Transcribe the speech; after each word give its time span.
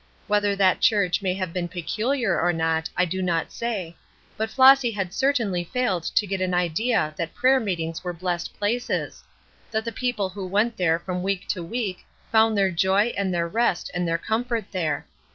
Whether 0.25 0.55
that 0.55 0.79
church 0.81 1.21
may 1.21 1.35
have 1.35 1.53
been 1.53 1.67
peculiar 1.67 2.41
or 2.41 2.51
not 2.51 2.89
I 2.97 3.05
do 3.05 3.21
not 3.21 3.51
say, 3.51 3.95
but 4.35 4.49
Flossy 4.49 4.89
had 4.89 5.13
certainly 5.13 5.63
failed 5.63 6.01
to 6.05 6.25
get 6.25 6.39
the 6.39 6.55
idea 6.55 7.13
that 7.17 7.35
prayer 7.35 7.59
meetings 7.59 8.03
were 8.03 8.11
blessed 8.11 8.57
places; 8.57 9.23
that 9.69 9.85
the 9.85 9.91
people 9.91 10.29
who 10.29 10.47
went 10.47 10.75
there 10.75 10.97
from 10.97 11.21
week 11.21 11.47
to 11.49 11.61
week 11.61 12.03
found 12.31 12.57
their 12.57 12.71
joy 12.71 13.13
and 13.15 13.31
their 13.31 13.47
rest 13.47 13.91
and 13.93 14.07
their 14.07 14.17
comfort 14.17 14.71
there. 14.71 15.05